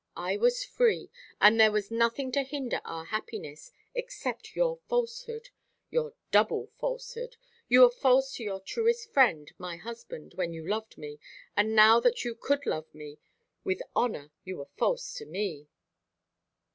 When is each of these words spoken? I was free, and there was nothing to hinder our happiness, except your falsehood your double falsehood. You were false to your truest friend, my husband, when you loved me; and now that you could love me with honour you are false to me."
I 0.17 0.35
was 0.35 0.63
free, 0.65 1.11
and 1.39 1.59
there 1.59 1.71
was 1.71 1.91
nothing 1.91 2.31
to 2.31 2.41
hinder 2.41 2.81
our 2.83 3.05
happiness, 3.05 3.71
except 3.93 4.55
your 4.55 4.79
falsehood 4.89 5.49
your 5.91 6.15
double 6.31 6.71
falsehood. 6.79 7.37
You 7.67 7.81
were 7.81 7.91
false 7.91 8.33
to 8.37 8.43
your 8.43 8.61
truest 8.61 9.13
friend, 9.13 9.51
my 9.59 9.75
husband, 9.77 10.33
when 10.33 10.53
you 10.53 10.67
loved 10.67 10.97
me; 10.97 11.19
and 11.55 11.75
now 11.75 11.99
that 11.99 12.25
you 12.25 12.33
could 12.33 12.65
love 12.65 12.91
me 12.95 13.19
with 13.63 13.83
honour 13.95 14.31
you 14.43 14.59
are 14.61 14.69
false 14.75 15.13
to 15.19 15.27
me." 15.27 15.67